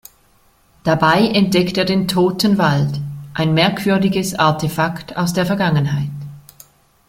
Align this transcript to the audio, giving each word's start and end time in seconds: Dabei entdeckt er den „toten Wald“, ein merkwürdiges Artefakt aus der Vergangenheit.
Dabei 0.83 1.27
entdeckt 1.27 1.77
er 1.77 1.85
den 1.85 2.07
„toten 2.07 2.57
Wald“, 2.57 2.99
ein 3.35 3.53
merkwürdiges 3.53 4.33
Artefakt 4.33 5.15
aus 5.15 5.33
der 5.33 5.45
Vergangenheit. 5.45 6.09